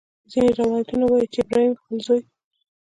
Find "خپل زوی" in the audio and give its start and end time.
1.79-2.21